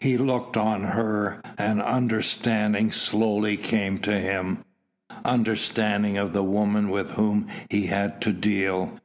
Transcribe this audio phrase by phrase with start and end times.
[0.00, 4.58] He looked on her and understanding slowly came to him...
[5.24, 9.00] understanding of the woman with whom he had to deal.